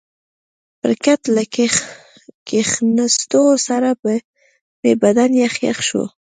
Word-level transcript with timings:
پر 0.79 0.91
کټ 1.03 1.21
له 1.35 1.43
کښېنستو 2.47 3.43
سره 3.67 3.89
به 4.01 4.13
مې 4.81 4.91
بدن 5.03 5.29
یخ 5.43 5.53
یخ 5.67 5.77
شو. 5.87 6.03